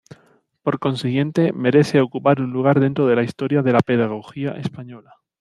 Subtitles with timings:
[0.63, 5.13] Por consiguiente, merece ocupar un lugar dentro de la historia de la pedagogía española.